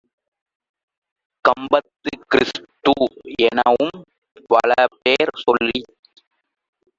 [1.45, 3.99] கம்மது, கிறிஸ்து-எனும்
[4.49, 5.91] பலபேர் சொல்லிச்